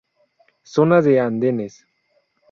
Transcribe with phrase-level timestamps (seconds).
[0.75, 1.75] Zona de andenes.